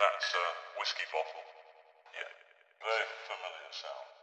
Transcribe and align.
That's 0.00 0.34
a 0.34 0.46
whiskey 0.78 1.06
bottle. 1.12 1.44
Yeah, 2.14 2.32
very 2.82 3.06
familiar 3.28 3.72
sound. 3.72 4.15